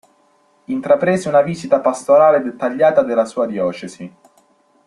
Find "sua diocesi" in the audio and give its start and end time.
3.25-4.11